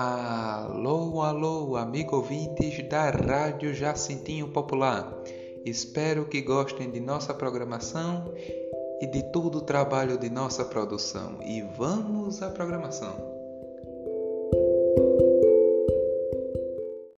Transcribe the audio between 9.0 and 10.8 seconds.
e de todo o trabalho de nossa